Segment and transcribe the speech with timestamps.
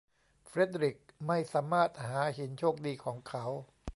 [0.45, 0.97] เฟรดดริค
[1.27, 3.45] ไม่สามารถหาหินโชคดีของเขา